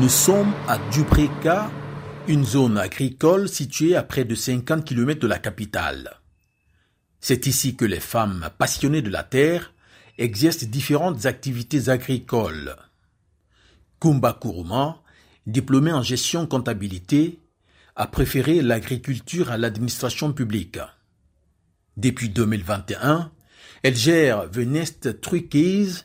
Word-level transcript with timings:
Nous 0.00 0.10
sommes 0.10 0.52
à 0.68 0.76
Dubreka, 0.92 1.70
une 2.28 2.44
zone 2.44 2.76
agricole 2.76 3.48
située 3.48 3.96
à 3.96 4.02
près 4.02 4.26
de 4.26 4.34
50 4.34 4.84
km 4.84 5.20
de 5.20 5.26
la 5.26 5.38
capitale. 5.38 6.20
C'est 7.18 7.46
ici 7.46 7.76
que 7.76 7.86
les 7.86 8.00
femmes 8.00 8.50
passionnées 8.58 9.00
de 9.00 9.08
la 9.08 9.22
terre 9.22 9.72
exercent 10.18 10.64
différentes 10.64 11.24
activités 11.24 11.88
agricoles. 11.88 12.76
Kumba 13.98 14.38
Kuruma, 14.38 15.00
diplômée 15.46 15.92
en 15.92 16.02
gestion 16.02 16.46
comptabilité, 16.46 17.40
a 17.94 18.06
préféré 18.06 18.60
l'agriculture 18.60 19.50
à 19.50 19.56
l'administration 19.56 20.34
publique. 20.34 20.78
Depuis 21.96 22.28
2021, 22.28 23.32
elle 23.82 23.96
gère 23.96 24.46
Venest 24.50 25.22
Truckies, 25.22 26.02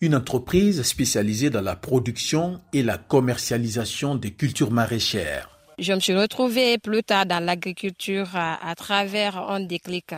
une 0.00 0.14
entreprise 0.14 0.82
spécialisée 0.82 1.50
dans 1.50 1.60
la 1.60 1.76
production 1.76 2.60
et 2.72 2.82
la 2.82 2.96
commercialisation 2.96 4.14
des 4.14 4.30
cultures 4.30 4.70
maraîchères. 4.70 5.50
Je 5.78 5.92
me 5.92 6.00
suis 6.00 6.14
retrouvée 6.16 6.78
plus 6.78 7.02
tard 7.02 7.26
dans 7.26 7.42
l'agriculture 7.42 8.28
à, 8.34 8.74
travers 8.76 9.36
un 9.38 9.60
déclic. 9.60 10.14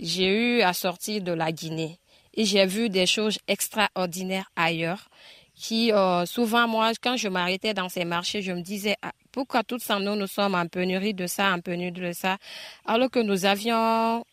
J'ai 0.00 0.58
eu 0.58 0.62
à 0.62 0.72
sortir 0.72 1.22
de 1.22 1.32
la 1.32 1.52
Guinée 1.52 1.98
et 2.34 2.44
j'ai 2.44 2.66
vu 2.66 2.88
des 2.88 3.06
choses 3.06 3.38
extraordinaires 3.46 4.50
ailleurs 4.56 5.08
qui, 5.54 5.92
euh, 5.92 6.26
souvent, 6.26 6.66
moi, 6.66 6.90
quand 7.00 7.16
je 7.16 7.28
m'arrêtais 7.28 7.74
dans 7.74 7.88
ces 7.88 8.04
marchés, 8.04 8.42
je 8.42 8.52
me 8.52 8.62
disais, 8.62 8.96
ah, 9.02 9.12
pourquoi 9.30 9.62
toutes 9.62 9.82
ça, 9.82 9.98
nous, 10.00 10.16
nous 10.16 10.26
sommes 10.26 10.54
en 10.54 10.66
pénurie 10.66 11.14
de 11.14 11.26
ça, 11.26 11.52
en 11.52 11.60
pénurie 11.60 11.92
de 11.92 12.12
ça, 12.12 12.38
alors 12.86 13.10
que 13.10 13.20
nous 13.20 13.44
avions 13.44 14.24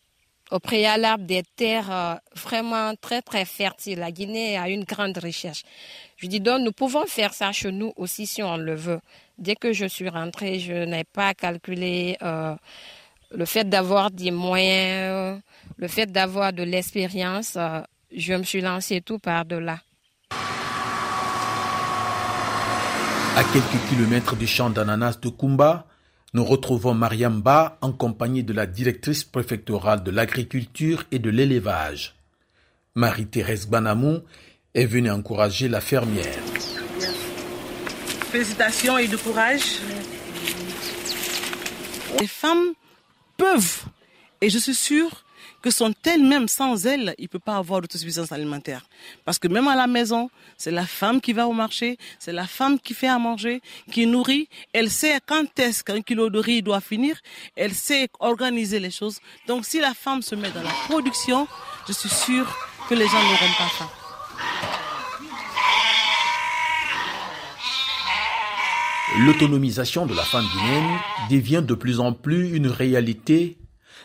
au 0.50 0.58
préalable 0.58 1.26
des 1.26 1.42
terres 1.56 1.90
euh, 1.90 2.14
vraiment 2.34 2.94
très 3.00 3.22
très 3.22 3.44
fertiles. 3.44 3.98
La 3.98 4.10
Guinée 4.10 4.58
a 4.58 4.68
une 4.68 4.84
grande 4.84 5.16
richesse. 5.18 5.62
Je 6.16 6.26
dis 6.26 6.40
donc 6.40 6.60
nous 6.62 6.72
pouvons 6.72 7.06
faire 7.06 7.32
ça 7.34 7.52
chez 7.52 7.72
nous 7.72 7.92
aussi 7.96 8.26
si 8.26 8.42
on 8.42 8.56
le 8.56 8.74
veut. 8.74 9.00
Dès 9.38 9.56
que 9.56 9.72
je 9.72 9.86
suis 9.86 10.08
rentrée, 10.08 10.58
je 10.58 10.84
n'ai 10.84 11.04
pas 11.04 11.34
calculé 11.34 12.16
euh, 12.22 12.54
le 13.30 13.44
fait 13.44 13.68
d'avoir 13.68 14.10
des 14.10 14.30
moyens, 14.30 15.40
le 15.76 15.88
fait 15.88 16.06
d'avoir 16.06 16.52
de 16.52 16.62
l'expérience. 16.62 17.54
Euh, 17.56 17.80
je 18.14 18.34
me 18.34 18.42
suis 18.42 18.60
lancée 18.60 19.00
tout 19.00 19.18
par 19.18 19.44
delà. 19.44 19.78
À 23.36 23.44
quelques 23.52 23.88
kilomètres 23.88 24.34
du 24.34 24.46
champ 24.46 24.70
d'ananas 24.70 25.18
de 25.22 25.28
Kumba, 25.28 25.86
nous 26.32 26.44
retrouvons 26.44 26.94
Mariam 26.94 27.40
Ba 27.40 27.78
en 27.80 27.92
compagnie 27.92 28.44
de 28.44 28.52
la 28.52 28.66
directrice 28.66 29.24
préfectorale 29.24 30.04
de 30.04 30.10
l'agriculture 30.10 31.04
et 31.10 31.18
de 31.18 31.30
l'élevage. 31.30 32.14
Marie-Thérèse 32.94 33.66
Banamou 33.66 34.20
est 34.74 34.86
venue 34.86 35.10
encourager 35.10 35.68
la 35.68 35.80
fermière. 35.80 36.38
Félicitations 38.30 38.96
et 38.98 39.08
de 39.08 39.16
courage. 39.16 39.80
Les 42.20 42.26
femmes 42.28 42.74
peuvent, 43.36 43.84
et 44.40 44.50
je 44.50 44.58
suis 44.58 44.74
sûre 44.74 45.24
que 45.62 45.70
sont 45.70 45.92
elles-mêmes 46.04 46.48
sans 46.48 46.86
elles, 46.86 47.14
il 47.18 47.24
ne 47.24 47.28
peut 47.28 47.38
pas 47.38 47.56
avoir 47.56 47.80
d'autosuffisance 47.80 48.32
alimentaire. 48.32 48.86
Parce 49.24 49.38
que 49.38 49.48
même 49.48 49.68
à 49.68 49.76
la 49.76 49.86
maison, 49.86 50.30
c'est 50.56 50.70
la 50.70 50.86
femme 50.86 51.20
qui 51.20 51.32
va 51.32 51.46
au 51.46 51.52
marché, 51.52 51.98
c'est 52.18 52.32
la 52.32 52.46
femme 52.46 52.78
qui 52.78 52.94
fait 52.94 53.08
à 53.08 53.18
manger, 53.18 53.60
qui 53.90 54.06
nourrit. 54.06 54.48
Elle 54.72 54.90
sait 54.90 55.18
quand 55.26 55.58
est-ce 55.58 55.84
qu'un 55.84 56.02
kilo 56.02 56.30
de 56.30 56.38
riz 56.38 56.62
doit 56.62 56.80
finir. 56.80 57.16
Elle 57.56 57.74
sait 57.74 58.08
organiser 58.18 58.80
les 58.80 58.90
choses. 58.90 59.20
Donc 59.46 59.64
si 59.64 59.80
la 59.80 59.94
femme 59.94 60.22
se 60.22 60.34
met 60.34 60.50
dans 60.50 60.62
la 60.62 60.74
production, 60.88 61.46
je 61.86 61.92
suis 61.92 62.08
sûre 62.08 62.46
que 62.88 62.94
les 62.94 63.06
gens 63.06 63.22
n'auront 63.22 63.54
pas 63.58 63.68
faim. 63.68 63.90
L'autonomisation 69.18 70.06
de 70.06 70.14
la 70.14 70.22
femme 70.22 70.46
guinéenne 70.52 70.98
devient 71.30 71.62
de 71.66 71.74
plus 71.74 71.98
en 71.98 72.12
plus 72.12 72.54
une 72.54 72.68
réalité 72.68 73.56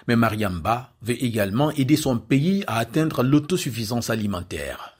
mais 0.07 0.15
Mariamba 0.15 0.91
veut 1.01 1.21
également 1.23 1.71
aider 1.71 1.95
son 1.95 2.17
pays 2.17 2.63
à 2.67 2.77
atteindre 2.79 3.23
l'autosuffisance 3.23 4.09
alimentaire. 4.09 4.95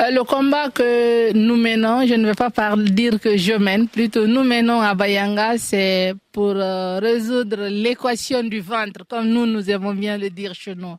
Euh, 0.00 0.10
le 0.10 0.24
combat 0.24 0.70
que 0.70 1.32
nous 1.34 1.56
menons, 1.56 2.06
je 2.06 2.14
ne 2.14 2.26
vais 2.26 2.34
pas 2.34 2.50
dire 2.76 3.20
que 3.20 3.36
je 3.36 3.52
mène, 3.52 3.86
plutôt 3.88 4.26
nous 4.26 4.44
menons 4.44 4.80
à 4.80 4.94
Bayanga, 4.94 5.58
c'est 5.58 6.14
pour 6.32 6.54
euh, 6.56 6.98
résoudre 7.00 7.68
l'équation 7.68 8.42
du 8.42 8.60
ventre, 8.60 9.04
comme 9.06 9.28
nous, 9.28 9.46
nous 9.46 9.68
aimons 9.70 9.92
bien 9.94 10.16
le 10.16 10.30
dire 10.30 10.54
chez 10.54 10.74
nous. 10.74 10.96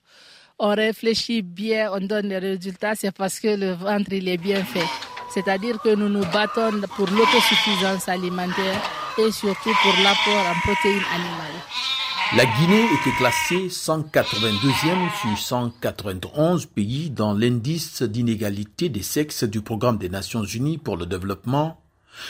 On 0.59 0.69
réfléchit 0.75 1.41
bien, 1.41 1.89
on 1.93 1.99
donne 2.01 2.29
des 2.29 2.37
résultats, 2.37 2.93
c'est 2.93 3.11
parce 3.11 3.39
que 3.39 3.47
le 3.55 3.71
ventre, 3.71 4.11
il 4.13 4.27
est 4.29 4.37
bien 4.37 4.63
fait. 4.63 4.85
C'est-à-dire 5.33 5.81
que 5.81 5.95
nous 5.95 6.09
nous 6.09 6.25
battons 6.31 6.81
pour 6.95 7.07
l'autosuffisance 7.09 8.07
alimentaire 8.07 8.79
et 9.17 9.31
surtout 9.31 9.73
pour 9.81 9.93
l'apport 10.03 10.45
en 10.45 10.59
protéines 10.61 11.01
animales. 11.15 12.00
La 12.33 12.45
Guinée 12.45 12.85
était 12.93 13.11
classée 13.17 13.67
182e 13.67 15.11
sur 15.19 15.37
191 15.37 16.65
pays 16.65 17.09
dans 17.09 17.33
l'indice 17.33 18.03
d'inégalité 18.03 18.87
des 18.87 19.01
sexes 19.01 19.43
du 19.43 19.61
programme 19.61 19.97
des 19.97 20.07
Nations 20.07 20.45
Unies 20.45 20.77
pour 20.77 20.95
le 20.95 21.05
développement. 21.05 21.81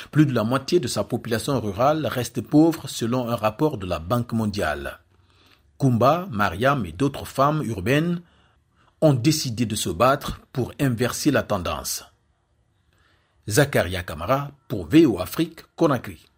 Plus 0.09 0.25
de 0.25 0.33
la 0.33 0.43
moitié 0.43 0.79
de 0.79 0.87
sa 0.87 1.03
population 1.03 1.61
rurale 1.61 2.07
reste 2.07 2.41
pauvre 2.41 2.89
selon 2.89 3.29
un 3.29 3.35
rapport 3.35 3.77
de 3.77 3.85
la 3.85 3.99
Banque 3.99 4.33
mondiale. 4.33 5.01
Kumba, 5.79 6.27
Mariam 6.31 6.83
et 6.87 6.93
d'autres 6.93 7.27
femmes 7.27 7.61
urbaines 7.63 8.21
ont 9.01 9.13
décidé 9.13 9.67
de 9.67 9.75
se 9.75 9.89
battre 9.89 10.41
pour 10.51 10.73
inverser 10.79 11.29
la 11.29 11.43
tendance. 11.43 12.03
Zakaria 13.47 14.01
Kamara 14.01 14.49
pour 14.67 14.87
VO 14.87 15.19
Afrique 15.19 15.61
Conakry. 15.75 16.30